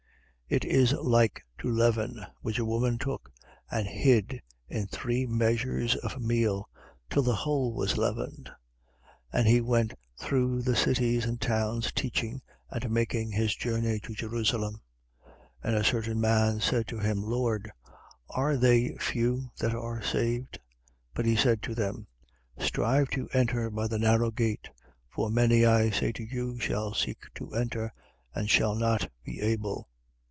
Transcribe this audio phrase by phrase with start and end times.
[0.51, 0.57] 13:21.
[0.57, 3.31] It is like to leaven, which a woman took
[3.69, 6.67] and hid in three measures of meal,
[7.09, 8.47] till the whole was leavened.
[8.47, 8.53] 13:22.
[9.31, 14.81] And he went through the cities and towns teaching and making his journey to Jerusalem.
[15.23, 15.33] 13:23.
[15.63, 17.71] And a certain man said to him: Lord,
[18.29, 20.59] are they few that are saved?
[21.13, 22.07] But he said to them:
[22.59, 22.65] 13:24.
[22.65, 24.67] Strive to enter by the narrow gate:
[25.09, 27.93] for many, I say to you, shall seek to enter
[28.35, 29.87] and shall not be able.